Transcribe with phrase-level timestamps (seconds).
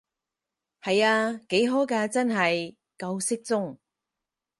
[0.81, 3.79] 係啊，幾好㗎真係，夠適中